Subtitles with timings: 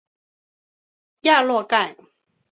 [1.21, 1.95] 雅洛盖。